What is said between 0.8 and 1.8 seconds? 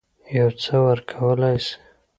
ورکولای سي.